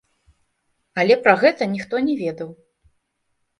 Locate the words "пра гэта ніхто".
1.27-1.95